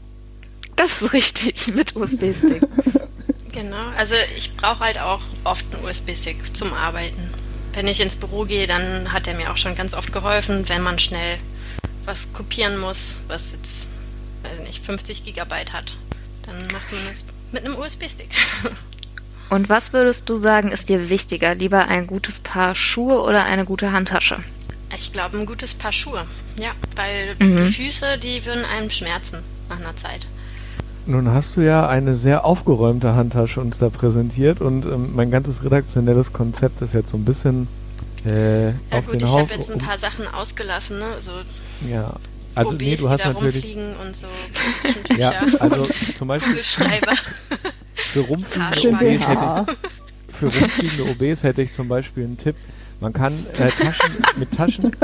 Das 0.85 1.01
ist 1.01 1.13
richtig, 1.13 1.67
mit 1.73 1.95
USB-Stick. 1.95 2.61
genau, 3.51 3.87
also 3.97 4.13
ich 4.37 4.55
brauche 4.55 4.81
halt 4.81 4.99
auch 4.99 5.21
oft 5.43 5.65
einen 5.73 5.83
USB-Stick 5.83 6.55
zum 6.55 6.73
Arbeiten. 6.73 7.27
Wenn 7.73 7.87
ich 7.87 8.01
ins 8.01 8.15
Büro 8.15 8.45
gehe, 8.45 8.67
dann 8.67 9.11
hat 9.11 9.27
er 9.27 9.33
mir 9.33 9.51
auch 9.51 9.57
schon 9.57 9.73
ganz 9.73 9.95
oft 9.95 10.13
geholfen, 10.13 10.69
wenn 10.69 10.83
man 10.83 10.99
schnell 10.99 11.39
was 12.05 12.33
kopieren 12.33 12.77
muss, 12.77 13.21
was 13.27 13.53
jetzt, 13.53 13.87
weiß 14.43 14.59
nicht, 14.59 14.85
50 14.85 15.25
Gigabyte 15.25 15.73
hat. 15.73 15.95
Dann 16.43 16.55
macht 16.71 16.91
man 16.91 17.01
das 17.07 17.25
mit 17.51 17.65
einem 17.65 17.77
USB-Stick. 17.77 18.29
Und 19.49 19.69
was 19.69 19.91
würdest 19.91 20.29
du 20.29 20.37
sagen, 20.37 20.71
ist 20.71 20.89
dir 20.89 21.09
wichtiger? 21.09 21.55
Lieber 21.55 21.87
ein 21.87 22.05
gutes 22.05 22.39
Paar 22.39 22.75
Schuhe 22.75 23.21
oder 23.21 23.43
eine 23.45 23.65
gute 23.65 23.91
Handtasche? 23.91 24.43
Ich 24.95 25.11
glaube, 25.13 25.39
ein 25.39 25.47
gutes 25.47 25.73
Paar 25.73 25.91
Schuhe. 25.91 26.27
Ja, 26.59 26.71
weil 26.95 27.35
mhm. 27.39 27.57
die 27.57 27.71
Füße, 27.73 28.19
die 28.19 28.45
würden 28.45 28.65
einem 28.65 28.91
schmerzen 28.91 29.39
nach 29.67 29.79
einer 29.79 29.95
Zeit. 29.95 30.27
Nun 31.07 31.29
hast 31.31 31.55
du 31.55 31.61
ja 31.61 31.87
eine 31.87 32.15
sehr 32.15 32.45
aufgeräumte 32.45 33.13
Handtasche 33.15 33.61
uns 33.61 33.77
da 33.77 33.89
präsentiert 33.89 34.59
und 34.61 34.85
ähm, 34.85 35.15
mein 35.15 35.29
ganzes 35.29 35.63
redaktionelles 35.63 36.33
Konzept 36.33 36.81
ist 36.81 36.93
jetzt 36.93 37.09
so 37.09 37.17
ein 37.17 37.25
bisschen 37.25 37.67
äh, 38.27 38.69
ja, 38.69 38.73
auf 38.91 39.05
gut, 39.05 39.21
den 39.21 39.27
ich 39.27 39.33
habe 39.35 39.53
jetzt 39.53 39.71
ein 39.71 39.77
paar 39.79 39.99
Sachen 39.99 40.27
ausgelassen, 40.27 40.97
ne? 40.97 41.05
So 41.19 41.31
ja, 41.87 42.13
also 42.55 42.71
OBs, 42.71 42.81
nee, 42.81 42.95
du 42.95 43.09
hast 43.09 43.19
die 43.19 43.23
da 43.23 43.33
natürlich 43.33 43.65
rumfliegen 43.65 43.93
und 44.03 44.15
so 44.15 44.27
ja, 45.17 45.31
also 45.59 45.83
zum 46.17 46.27
Beispiel 46.27 46.51
Kugelschreiber. 46.51 47.13
für 47.95 48.19
rumfliegende 48.21 48.63
OBs, 48.63 49.03
hätte 49.03 49.05
ich, 49.05 50.35
für 50.35 50.45
rumfliegende 50.45 51.03
OBs 51.11 51.43
hätte 51.43 51.61
ich 51.61 51.71
zum 51.73 51.87
Beispiel 51.87 52.23
einen 52.23 52.37
Tipp. 52.37 52.55
Man 52.99 53.13
kann 53.13 53.33
äh, 53.59 53.69
Taschen 53.69 54.23
mit 54.37 54.51
Taschen 54.53 54.95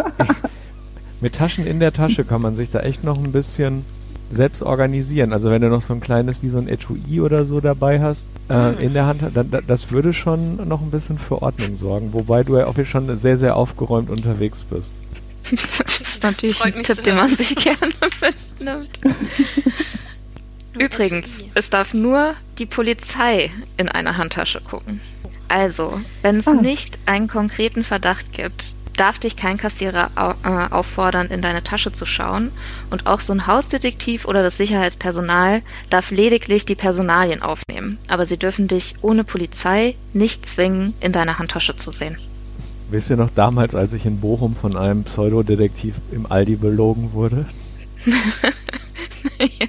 mit 1.22 1.36
Taschen 1.36 1.68
in 1.68 1.80
der 1.80 1.94
Tasche 1.94 2.24
kann 2.24 2.42
man 2.42 2.56
sich 2.56 2.72
da 2.72 2.80
echt 2.80 3.04
noch 3.04 3.18
ein 3.18 3.32
bisschen 3.32 3.86
selbst 4.32 4.64
organisieren. 4.64 5.34
Also 5.34 5.50
wenn 5.50 5.62
du 5.62 5.70
noch 5.70 5.82
so 5.82 5.94
ein 5.94 6.02
kleines 6.02 6.42
wie 6.42 6.50
so 6.50 6.58
ein 6.58 6.68
Etui 6.68 7.22
oder 7.22 7.46
so 7.46 7.60
dabei 7.60 8.02
hast 8.02 8.26
äh, 8.50 8.54
ah. 8.54 8.70
in 8.72 8.94
der 8.94 9.06
Hand, 9.06 9.22
dann, 9.34 9.52
das 9.68 9.92
würde 9.92 10.14
schon 10.14 10.68
noch 10.68 10.82
ein 10.82 10.92
bisschen 10.92 11.20
für 11.20 11.42
Ordnung 11.42 11.78
sorgen. 11.78 12.14
Wobei 12.14 12.44
du 12.44 12.58
ja 12.58 12.68
auch 12.68 12.76
schon 12.86 13.20
sehr, 13.20 13.38
sehr 13.38 13.56
aufgeräumt 13.56 14.10
unterwegs 14.10 14.64
bist. 14.64 14.94
Das 15.50 16.02
ist 16.02 16.24
natürlich 16.24 16.64
ein 16.64 16.84
Tipp, 16.84 17.04
den 17.04 17.16
man 17.16 17.36
sich 17.36 17.56
gerne 17.58 17.92
mitnimmt. 18.22 19.00
Übrigens, 20.80 21.44
es 21.54 21.70
darf 21.70 21.94
nur 21.94 22.34
die 22.58 22.66
Polizei 22.66 23.52
in 23.78 23.90
eine 23.90 24.18
Handtasche 24.18 24.62
gucken. 24.62 25.02
Also, 25.50 26.00
wenn 26.22 26.38
es 26.38 26.48
ah. 26.48 26.54
nicht 26.54 26.98
einen 27.06 27.28
konkreten 27.28 27.84
Verdacht 27.84 28.32
gibt, 28.32 28.74
darf 28.98 29.20
dich 29.20 29.36
kein 29.36 29.58
Kassierer 29.58 30.12
äh, 30.16 30.74
auffordern, 30.74 31.28
in 31.28 31.42
deine 31.42 31.64
Tasche 31.64 31.92
zu 31.92 32.06
schauen. 32.06 32.52
Und 32.90 33.08
auch 33.08 33.22
so 33.22 33.34
ein 33.34 33.48
Hausdetektiv 33.48 34.26
oder 34.26 34.44
das 34.44 34.58
Sicherheitspersonal 34.58 35.62
darf 35.90 36.12
lediglich 36.12 36.66
die 36.66 36.76
Personalien 36.76 37.42
aufnehmen. 37.42 37.98
Aber 38.08 38.26
sie 38.26 38.38
dürfen 38.38 38.68
dich 38.68 38.96
ohne 39.02 39.24
Polizei 39.24 39.96
nicht 40.14 40.46
zwingen, 40.46 40.94
in 41.00 41.12
deine 41.12 41.40
Handtasche 41.40 41.76
zu 41.76 41.92
sehen. 41.92 42.18
Wisst 42.90 43.10
ihr 43.10 43.18
noch 43.18 43.30
damals, 43.34 43.74
als 43.74 43.94
ich 43.94 44.06
in 44.06 44.20
Bochum 44.20 44.56
von 44.56 44.76
einem 44.76 45.06
Pseudodetektiv 45.06 45.96
im 46.12 46.30
Aldi 46.30 46.58
belogen 46.58 47.14
wurde? 47.14 47.46
ja, 49.40 49.68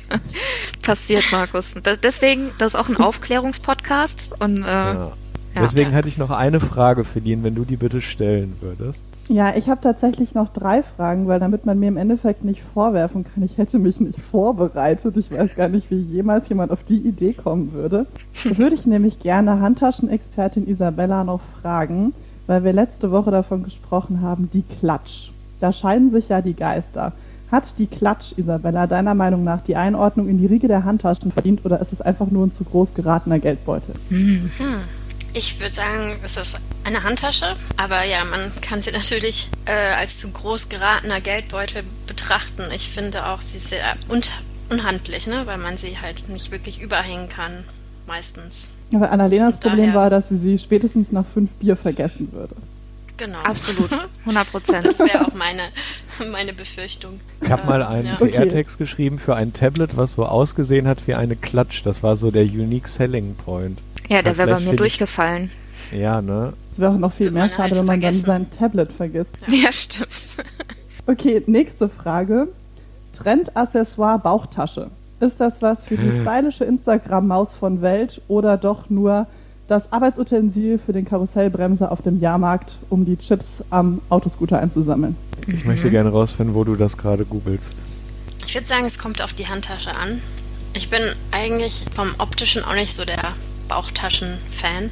passiert, 0.83 1.25
Markus. 1.31 1.75
Das, 1.85 2.00
deswegen, 2.00 2.50
das 2.59 2.75
ist 2.75 2.81
auch 2.81 2.88
ein 2.88 2.97
Aufklärungspodcast. 2.99 4.33
Und, 4.41 4.64
äh, 4.64 4.67
ja. 4.67 5.12
Deswegen 5.54 5.90
ja. 5.90 5.97
hätte 5.97 6.09
ich 6.09 6.18
noch 6.18 6.30
eine 6.30 6.61
Frage 6.61 7.04
für 7.04 7.18
ihn, 7.18 7.42
wenn 7.44 7.54
du 7.54 7.64
die 7.64 7.76
bitte 7.76 8.00
stellen 8.00 8.54
würdest. 8.61 9.02
Ja, 9.28 9.54
ich 9.56 9.68
habe 9.68 9.80
tatsächlich 9.80 10.35
noch 10.35 10.49
drei 10.49 10.82
Fragen, 10.82 11.28
weil 11.28 11.38
damit 11.38 11.64
man 11.64 11.78
mir 11.78 11.88
im 11.88 11.97
Endeffekt 11.97 12.44
nicht 12.44 12.62
vorwerfen 12.75 13.25
kann, 13.25 13.44
ich 13.44 13.56
hätte 13.56 13.78
mich 13.78 14.00
nicht 14.00 14.21
vorbereitet. 14.21 15.16
Ich 15.16 15.30
weiß 15.30 15.54
gar 15.54 15.68
nicht, 15.68 15.90
wie 15.90 16.00
jemals 16.00 16.49
jemand 16.49 16.73
auf 16.73 16.82
die 16.82 16.99
Idee 16.99 17.32
kommen 17.32 17.73
würde. 17.73 18.06
Würde 18.44 18.75
ich 18.75 18.85
nämlich 18.85 19.21
gerne 19.21 19.61
Handtaschenexpertin 19.61 20.66
Isabella 20.66 21.25
noch 21.25 21.40
fragen, 21.61 22.12
weil 22.47 22.64
wir 22.64 22.73
letzte 22.73 23.11
Woche 23.12 23.30
davon 23.30 23.62
gesprochen 23.62 24.23
haben, 24.23 24.50
die 24.52 24.62
Klatsch. 24.62 25.30
da 25.61 25.73
scheiden 25.73 26.11
sich 26.11 26.28
ja 26.28 26.42
die 26.42 26.54
Geister. 26.54 27.12
Hat 27.52 27.78
die 27.78 27.87
Klatsch, 27.87 28.32
Isabella, 28.38 28.87
deiner 28.87 29.14
Meinung 29.14 29.44
nach 29.44 29.62
die 29.62 29.76
Einordnung 29.76 30.26
in 30.26 30.38
die 30.38 30.47
Riege 30.47 30.68
der 30.68 30.85
Handtaschen 30.85 31.30
verdient 31.30 31.64
oder 31.64 31.80
ist 31.80 31.92
es 31.92 32.00
einfach 32.00 32.30
nur 32.30 32.47
ein 32.47 32.52
zu 32.52 32.64
groß 32.64 32.94
geratener 32.94 33.38
Geldbeutel? 33.38 33.94
Hm. 34.09 34.50
Ich 35.35 35.61
würde 35.61 35.73
sagen, 35.73 36.17
es 36.23 36.37
ist 36.37 36.59
eine 36.85 37.03
Handtasche, 37.05 37.55
aber 37.77 38.05
ja, 38.05 38.25
man 38.25 38.53
kann 38.61 38.83
sie 38.83 38.91
natürlich 38.93 39.49
äh, 39.65 39.95
als 39.95 40.19
zu 40.19 40.31
groß 40.31 40.69
geratener 40.69 41.21
Geldbeutel 41.21 41.85
betrachten. 42.07 42.65
Ich 42.75 42.91
finde 42.91 43.27
auch, 43.27 43.41
sie 43.41 43.59
ist 43.59 43.69
sehr 43.71 43.97
un 44.09 44.21
unhandlich, 44.69 45.27
ne? 45.27 45.43
weil 45.45 45.59
man 45.59 45.77
sie 45.77 45.99
halt 46.01 46.31
nicht 46.31 46.51
wirklich 46.51 46.81
überhängen 46.81 47.29
kann, 47.29 47.65
meistens. 48.07 48.71
Aber 48.95 49.11
Annalenas 49.11 49.59
Problem 49.59 49.93
war, 49.93 50.09
dass 50.09 50.31
sie 50.31 50.37
sie 50.37 50.59
spätestens 50.59 51.12
nach 51.12 51.27
fünf 51.35 51.51
Bier 51.53 51.77
vergessen 51.77 52.33
würde. 52.33 52.55
Genau. 53.19 53.39
Absolut. 53.45 53.91
100 54.21 54.51
Prozent. 54.51 54.87
Das 54.87 54.99
wäre 54.99 55.27
auch 55.27 55.35
meine, 55.35 55.62
meine 56.33 56.53
Befürchtung. 56.53 57.21
Ich 57.43 57.51
habe 57.51 57.67
mal 57.67 57.83
einen 57.83 58.07
ja. 58.07 58.15
PR-Text 58.15 58.79
geschrieben 58.79 59.19
für 59.19 59.37
ein 59.37 59.53
Tablet, 59.53 59.97
was 59.97 60.12
so 60.12 60.25
ausgesehen 60.25 60.89
hat 60.89 61.07
wie 61.07 61.15
eine 61.15 61.37
Klatsch. 61.37 61.83
Das 61.85 62.03
war 62.03 62.17
so 62.17 62.31
der 62.31 62.45
Unique 62.45 62.89
Selling 62.89 63.35
Point. 63.35 63.79
Ja, 64.09 64.23
der 64.23 64.37
wäre 64.37 64.50
bei 64.50 64.61
mir 64.61 64.76
durchgefallen. 64.76 65.50
Ja, 65.92 66.23
ne? 66.23 66.52
Es 66.71 66.78
wäre 66.78 66.92
auch 66.92 66.99
noch 66.99 67.12
viel 67.12 67.30
mehr 67.30 67.49
schade, 67.49 67.76
wenn 67.76 67.87
man 67.87 68.00
vergessen. 68.00 68.25
dann 68.26 68.47
sein 68.49 68.50
Tablet 68.50 68.92
vergisst. 68.92 69.37
Ja, 69.49 69.73
stimmt. 69.73 70.09
Okay, 71.04 71.42
nächste 71.47 71.88
Frage. 71.88 72.47
Trend-Accessoire 73.12 74.21
Bauchtasche. 74.21 74.88
Ist 75.18 75.40
das 75.40 75.61
was 75.61 75.85
für 75.85 75.97
die 75.97 76.21
stylische 76.21 76.64
Instagram-Maus 76.64 77.54
von 77.54 77.82
Welt 77.82 78.21
oder 78.28 78.56
doch 78.56 78.88
nur 78.88 79.26
das 79.66 79.92
Arbeitsutensil 79.92 80.78
für 80.78 80.92
den 80.92 81.04
Karussellbremser 81.04 81.90
auf 81.90 82.02
dem 82.02 82.21
Jahrmarkt, 82.21 82.78
um 82.88 83.04
die 83.04 83.16
Chips 83.16 83.64
am 83.71 84.00
Autoscooter 84.11 84.59
einzusammeln? 84.59 85.16
Ich 85.47 85.64
möchte 85.64 85.90
gerne 85.90 86.11
rausfinden, 86.11 86.54
wo 86.54 86.62
du 86.62 86.76
das 86.76 86.97
gerade 86.97 87.25
googelst. 87.25 87.75
Ich 88.47 88.54
würde 88.54 88.66
sagen, 88.66 88.85
es 88.85 88.99
kommt 88.99 89.23
auf 89.23 89.32
die 89.32 89.47
Handtasche 89.47 89.90
an. 89.90 90.21
Ich 90.75 90.88
bin 90.90 91.02
eigentlich 91.30 91.85
vom 91.94 92.11
optischen 92.18 92.64
auch 92.64 92.75
nicht 92.75 92.94
so 92.94 93.04
der 93.04 93.35
Bauchtaschen-Fan. 93.69 94.90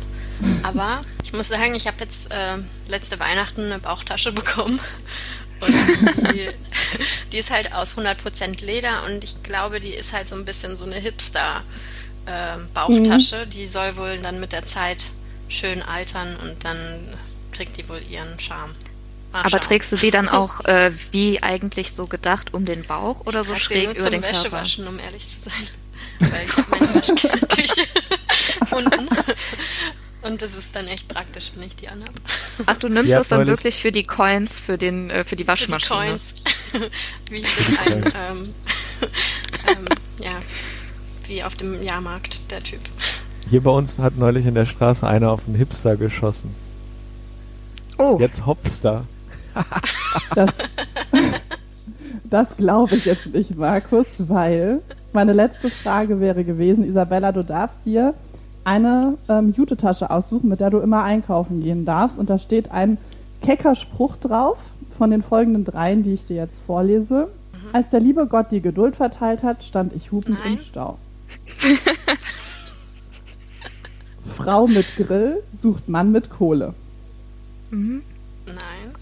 Aber 0.63 1.05
ich 1.23 1.35
muss 1.35 1.49
sagen, 1.49 1.75
ich 1.75 1.87
habe 1.87 1.99
jetzt 2.01 2.33
äh, 2.33 2.57
letzte 2.89 3.21
Weihnachten 3.21 3.67
eine 3.67 3.79
Bauchtasche 3.79 4.33
bekommen. 4.33 4.81
Und 5.61 5.75
die, 6.33 6.49
die 7.33 7.39
ist 7.39 7.51
halt 7.51 7.75
aus 7.75 7.99
100% 7.99 8.65
Leder 8.65 9.05
und 9.05 9.23
ich 9.23 9.43
glaube, 9.43 9.81
die 9.81 9.91
ist 9.91 10.15
halt 10.15 10.29
so 10.29 10.35
ein 10.35 10.47
bisschen 10.47 10.79
so 10.79 10.87
eine 10.87 10.95
Hipster-Bauchtasche. 10.97 13.47
Die 13.47 13.67
soll 13.67 13.99
wohl 13.99 14.17
dann 14.19 14.41
mit 14.41 14.53
der 14.53 14.65
Zeit 14.65 15.11
schön 15.49 15.83
altern 15.83 16.37
und 16.37 16.65
dann 16.65 16.79
kriegt 17.53 17.77
die 17.77 17.87
wohl 17.89 18.01
ihren 18.09 18.39
Charme. 18.41 18.75
Mal 19.33 19.41
Aber 19.41 19.51
schauen. 19.51 19.61
trägst 19.61 19.93
du 19.93 19.97
die 19.97 20.11
dann 20.11 20.29
auch 20.31 20.65
äh, 20.65 20.93
wie 21.11 21.43
eigentlich 21.43 21.93
so 21.93 22.07
gedacht 22.07 22.55
um 22.55 22.65
den 22.65 22.83
Bauch 22.85 23.21
oder 23.27 23.41
ich 23.41 23.47
so 23.47 23.53
trage 23.53 23.65
sie 23.67 23.75
schräg 23.75 23.85
nur 23.85 23.93
über 23.93 24.01
zum 24.03 24.11
den 24.13 24.23
Körper? 24.23 24.37
Wäschewaschen, 24.39 24.89
um 24.89 24.99
ehrlich 24.99 25.29
zu 25.29 25.41
sein. 25.51 25.69
Weil 26.21 26.47
ich 26.47 26.57
habe 26.57 26.71
meine 26.71 26.95
Waschküche 26.95 27.85
unten. 28.71 29.09
Und 30.23 30.43
das 30.43 30.55
ist 30.55 30.77
dann 30.77 30.87
echt 30.87 31.09
praktisch, 31.09 31.53
wenn 31.55 31.67
ich 31.67 31.77
die 31.77 31.89
anhabe. 31.89 32.13
Ach, 32.67 32.77
du 32.77 32.89
nimmst 32.89 33.11
hat 33.11 33.21
das 33.21 33.29
dann 33.29 33.47
wirklich 33.47 33.81
für 33.81 33.91
die 33.91 34.05
Coins, 34.05 34.61
für 34.61 34.77
den, 34.77 35.09
äh, 35.09 35.25
für 35.25 35.37
die 35.37 35.45
Für 35.45 35.55
die 35.57 35.73
Waschmaschine. 35.73 36.01
Coins. 36.01 36.35
wie 37.31 37.43
ein, 37.87 38.05
ähm, 38.05 38.55
ähm, 39.67 39.89
ja, 40.19 40.33
wie 41.27 41.43
auf 41.43 41.55
dem 41.55 41.83
Jahrmarkt, 41.83 42.51
der 42.51 42.61
Typ. 42.61 42.81
Hier 43.49 43.63
bei 43.63 43.71
uns 43.71 43.99
hat 43.99 44.19
neulich 44.19 44.45
in 44.45 44.55
der 44.55 44.67
Straße 44.67 45.07
einer 45.07 45.31
auf 45.31 45.41
einen 45.47 45.57
Hipster 45.57 45.97
geschossen. 45.97 46.55
Oh, 47.97 48.19
Jetzt 48.21 48.47
Hopster. 48.47 49.05
Das, 50.35 50.51
das 52.25 52.57
glaube 52.57 52.95
ich 52.95 53.05
jetzt 53.07 53.27
nicht, 53.27 53.57
Markus, 53.57 54.07
weil 54.19 54.81
meine 55.13 55.33
letzte 55.33 55.71
Frage 55.71 56.21
wäre 56.21 56.45
gewesen, 56.45 56.85
Isabella, 56.85 57.33
du 57.33 57.43
darfst 57.43 57.85
dir 57.85 58.15
eine 58.71 59.19
ähm, 59.29 59.53
Jute-Tasche 59.57 60.11
aussuchen, 60.11 60.49
mit 60.49 60.61
der 60.61 60.71
du 60.71 60.79
immer 60.79 61.03
einkaufen 61.03 61.61
gehen 61.63 61.85
darfst. 61.85 62.19
Und 62.19 62.31
da 62.31 62.39
steht 62.39 62.71
ein 62.71 62.99
kecker 63.43 63.75
Spruch 63.75 64.17
drauf 64.17 64.59
von 64.97 65.11
den 65.11 65.23
folgenden 65.23 65.65
dreien, 65.65 66.03
die 66.05 66.13
ich 66.13 66.27
dir 66.27 66.37
jetzt 66.37 66.61
vorlese. 66.67 67.29
Als 67.73 67.91
der 67.91 68.01
liebe 68.01 68.27
Gott 68.27 68.47
die 68.53 68.61
Geduld 68.61 68.95
verteilt 68.97 69.43
hat, 69.43 69.65
stand 69.65 69.93
ich 69.95 70.13
hupend 70.13 70.39
Nein. 70.45 70.55
im 70.55 70.59
Stau. 70.61 70.99
Frau 74.37 74.67
mit 74.67 74.87
Grill 74.97 75.43
sucht 75.53 75.89
Mann 75.89 76.13
mit 76.13 76.31
Kohle. 76.31 76.75
mhm. 77.71 78.03
Nein. 78.47 78.95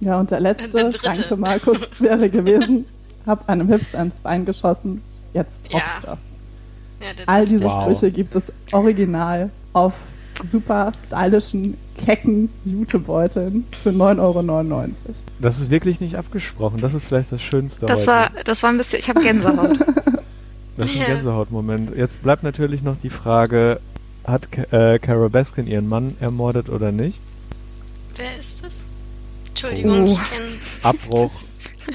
Ja, 0.00 0.18
und 0.18 0.30
der 0.30 0.40
letzte, 0.40 0.70
Der 0.70 0.90
danke 1.02 1.36
Markus, 1.36 2.00
wäre 2.00 2.30
gewesen, 2.30 2.86
hab 3.26 3.46
einem 3.48 3.68
Hipster 3.68 4.00
ins 4.02 4.18
Bein 4.20 4.46
geschossen, 4.46 5.02
jetzt 5.34 5.70
Ja. 5.70 5.80
Hopster. 5.96 6.18
Ja, 7.00 7.06
All 7.26 7.46
diese 7.46 7.64
Wow. 7.64 7.80
Sprüche 7.82 8.10
gibt 8.10 8.34
es 8.36 8.52
original 8.72 9.50
auf 9.72 9.92
super 10.50 10.92
stylischen, 11.06 11.76
kecken 12.04 12.48
Jutebeuteln 12.64 13.66
für 13.72 13.90
9,99 13.90 14.18
Euro. 14.20 14.88
Das 15.38 15.58
ist 15.60 15.70
wirklich 15.70 16.00
nicht 16.00 16.16
abgesprochen. 16.16 16.80
Das 16.80 16.94
ist 16.94 17.04
vielleicht 17.04 17.32
das 17.32 17.42
Schönste 17.42 17.86
das 17.86 18.00
heute. 18.00 18.06
war, 18.08 18.30
das 18.44 18.62
war 18.62 18.70
ein 18.70 18.76
bisschen, 18.78 18.98
ich 18.98 19.08
habe 19.08 19.20
Gänsehaut. 19.22 19.78
das 20.76 20.90
ist 20.92 21.00
ein. 21.00 21.06
Gänsehautmoment. 21.06 21.96
Jetzt 21.96 22.22
bleibt 22.22 22.42
natürlich 22.42 22.82
noch 22.82 22.96
die 23.02 23.10
Frage, 23.10 23.80
hat 24.24 24.48
äh, 24.72 24.98
Carol 24.98 25.30
Baskin 25.30 25.66
ihren 25.66 25.88
Mann 25.88 26.14
ermordet 26.20 26.68
oder 26.68 26.92
nicht? 26.92 27.18
wer 28.16 28.38
ist 28.38 28.64
das? 28.64 28.84
Entschuldigung, 29.48 30.04
Oh. 30.08 30.12
ich 30.12 30.30
kenne. 30.30 30.58
Abbruch. 30.82 31.30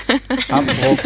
Abbruch. 0.50 0.98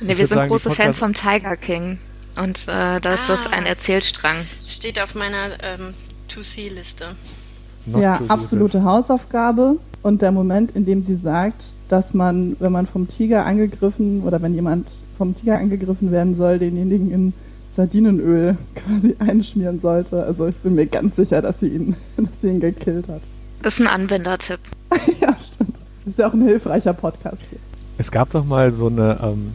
Nee, 0.00 0.12
Ich 0.12 0.18
wir 0.18 0.26
sind 0.26 0.36
sagen, 0.36 0.48
große 0.48 0.70
Fans 0.70 0.98
vom 0.98 1.12
Tiger 1.14 1.56
King. 1.56 1.98
Und 2.36 2.62
äh, 2.68 3.00
da 3.00 3.14
ist 3.14 3.28
das 3.28 3.46
Ah. 3.46 3.50
ein 3.52 3.66
Erzählstrang. 3.66 4.36
Steht 4.64 5.00
auf 5.02 5.14
meiner 5.14 5.50
ähm, 5.62 5.94
To-See-Liste. 6.28 7.04
Ja, 7.86 8.20
absolute 8.28 8.78
this. 8.78 8.82
Hausaufgabe. 8.82 9.76
Und 10.02 10.22
der 10.22 10.32
Moment, 10.32 10.72
in 10.72 10.84
dem 10.84 11.04
sie 11.04 11.16
sagt, 11.16 11.62
dass 11.88 12.14
man, 12.14 12.56
wenn 12.58 12.72
man 12.72 12.86
vom 12.86 13.06
Tiger 13.08 13.44
angegriffen 13.46 14.22
oder 14.22 14.40
wenn 14.42 14.54
jemand 14.54 14.88
vom 15.18 15.36
Tiger 15.36 15.58
angegriffen 15.58 16.10
werden 16.10 16.34
soll, 16.34 16.58
denjenigen 16.58 17.10
in 17.12 17.32
Sardinenöl 17.70 18.56
quasi 18.74 19.14
einschmieren 19.18 19.80
sollte. 19.80 20.22
Also 20.24 20.46
ich 20.48 20.56
bin 20.56 20.74
mir 20.74 20.86
ganz 20.86 21.16
sicher, 21.16 21.40
dass 21.42 21.60
sie 21.60 21.68
ihn, 21.68 21.96
dass 22.16 22.40
sie 22.40 22.48
ihn 22.48 22.60
gekillt 22.60 23.08
hat. 23.08 23.20
Das 23.62 23.74
ist 23.74 23.80
ein 23.80 23.86
Anwendertipp. 23.86 24.58
ja, 25.20 25.36
stimmt. 25.38 25.76
Das 26.04 26.12
ist 26.14 26.18
ja 26.18 26.28
auch 26.28 26.34
ein 26.34 26.42
hilfreicher 26.42 26.92
Podcast 26.94 27.38
hier. 27.50 27.60
Es 27.98 28.10
gab 28.10 28.30
doch 28.30 28.44
mal 28.44 28.72
so 28.72 28.88
eine, 28.88 29.20
ähm, 29.22 29.52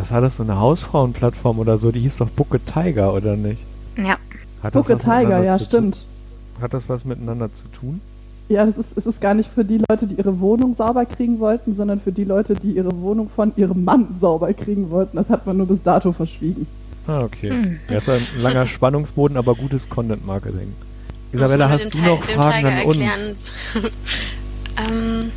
was 0.00 0.10
war 0.10 0.20
das, 0.20 0.36
so 0.36 0.42
eine 0.42 0.58
Hausfrauenplattform 0.58 1.58
oder 1.58 1.78
so, 1.78 1.92
die 1.92 2.00
hieß 2.00 2.18
doch 2.18 2.30
Booke 2.30 2.60
Tiger, 2.64 3.12
oder 3.12 3.36
nicht? 3.36 3.62
Ja. 3.96 4.16
Hat 4.62 4.74
das 4.74 4.88
was 4.88 5.02
Tiger, 5.02 5.42
ja, 5.42 5.58
stimmt. 5.58 5.94
Tun? 5.94 6.62
Hat 6.62 6.74
das 6.74 6.88
was 6.88 7.04
miteinander 7.04 7.52
zu 7.52 7.68
tun? 7.68 8.00
Ja, 8.48 8.66
das 8.66 8.78
ist, 8.78 8.96
es 8.96 9.06
ist 9.06 9.20
gar 9.20 9.34
nicht 9.34 9.48
für 9.54 9.64
die 9.64 9.80
Leute, 9.88 10.06
die 10.06 10.16
ihre 10.16 10.40
Wohnung 10.40 10.74
sauber 10.74 11.06
kriegen 11.06 11.38
wollten, 11.38 11.74
sondern 11.74 12.00
für 12.00 12.12
die 12.12 12.24
Leute, 12.24 12.54
die 12.54 12.72
ihre 12.72 13.00
Wohnung 13.00 13.30
von 13.34 13.52
ihrem 13.56 13.84
Mann 13.84 14.16
sauber 14.20 14.52
kriegen 14.52 14.90
wollten. 14.90 15.16
Das 15.16 15.28
hat 15.28 15.46
man 15.46 15.56
nur 15.56 15.66
bis 15.66 15.82
dato 15.82 16.12
verschwiegen. 16.12 16.66
Ah, 17.06 17.22
okay. 17.22 17.50
Hm. 17.50 17.78
Jetzt 17.90 18.08
ein 18.08 18.42
langer 18.42 18.66
Spannungsboden, 18.66 19.36
aber 19.36 19.54
gutes 19.54 19.88
Content-Marketing. 19.88 20.74
Isabella, 21.32 21.68
hast 21.68 21.94
du 21.94 21.98
noch 22.00 22.24
Fragen 22.24 22.66
an 22.66 22.84
uns? 22.84 22.98
ähm, 24.76 25.30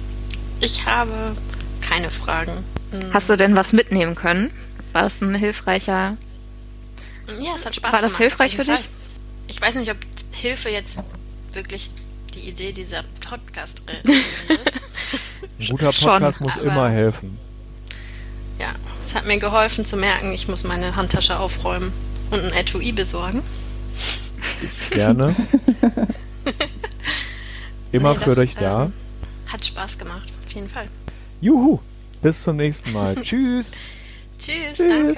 ich 0.60 0.86
habe 0.86 1.12
keine 1.82 2.10
Fragen. 2.10 2.54
Hast 3.14 3.30
du 3.30 3.38
denn 3.38 3.56
was 3.56 3.74
mitnehmen 3.74 4.16
können? 4.16 4.52
War 4.92 5.04
das 5.04 5.22
ein 5.22 5.36
hilfreicher? 5.36 6.18
Ja, 7.40 7.54
es 7.56 7.66
hat 7.66 7.76
Spaß 7.76 7.94
War 7.94 8.02
das 8.02 8.18
gemacht, 8.18 8.22
hilfreich 8.24 8.56
für 8.56 8.64
dich? 8.64 8.82
Fall. 8.82 8.90
Ich 9.48 9.62
weiß 9.62 9.76
nicht, 9.76 9.92
ob 9.92 9.98
Hilfe 10.32 10.70
jetzt 10.70 11.04
wirklich 11.54 11.92
die 12.36 12.50
Idee 12.50 12.72
dieser 12.72 13.04
Podcast-Serie 13.28 14.02
ist. 14.66 14.80
Ein 15.60 15.68
guter 15.78 15.94
Schon, 15.94 16.12
Podcast 16.22 16.42
muss 16.42 16.54
aber- 16.54 16.62
immer 16.64 16.90
helfen. 16.90 17.38
ja, 18.60 18.68
es 19.04 19.16
hat 19.16 19.26
mir 19.26 19.38
geholfen 19.40 19.86
zu 19.86 19.98
merken, 19.98 20.32
ich 20.34 20.48
muss 20.48 20.64
meine 20.64 20.96
Handtasche 20.96 21.40
aufräumen 21.40 21.92
und 22.32 22.42
ein 22.44 22.54
Etui 22.54 22.92
besorgen. 22.92 23.42
Gerne. 24.92 25.36
immer 27.92 28.14
Nee, 28.14 28.20
für 28.20 28.30
das, 28.32 28.38
euch 28.40 28.56
da. 28.56 28.86
ähm, 28.86 28.94
Hat 29.48 29.66
Spaß 29.66 29.98
gemacht, 29.98 30.32
auf 30.46 30.52
jeden 30.54 30.70
Fall. 30.70 30.88
Juhu. 31.42 31.80
Bis 32.24 32.42
zum 32.42 32.56
nächsten 32.56 32.94
Mal. 32.94 33.16
Tschüss. 33.22 33.72
Tschüss, 34.40 34.78
Tschüss. 34.78 34.88
danke. 34.88 35.18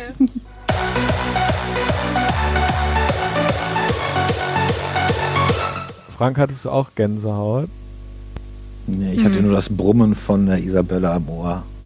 Frank, 6.17 6.37
hattest 6.37 6.65
du 6.65 6.71
auch 6.71 6.89
Gänsehaut? 6.95 7.69
Nee, 8.87 9.13
ich 9.13 9.23
hatte 9.25 9.41
nur 9.41 9.53
das 9.53 9.69
Brummen 9.69 10.15
von 10.15 10.45
der 10.45 10.57
Isabella 10.57 11.15
am 11.15 11.29
Ohr. 11.29 11.63